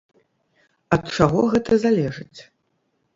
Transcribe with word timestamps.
Ад 0.95 1.03
чаго 1.17 1.43
гэта 1.51 1.77
залежыць? 1.85 2.39